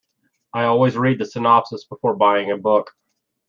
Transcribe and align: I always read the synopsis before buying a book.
I 0.55 0.63
always 0.63 0.97
read 0.97 1.19
the 1.19 1.25
synopsis 1.27 1.85
before 1.85 2.15
buying 2.15 2.49
a 2.49 2.57
book. 2.57 2.89